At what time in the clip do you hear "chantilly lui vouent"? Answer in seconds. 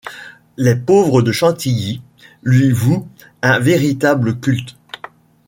1.31-3.07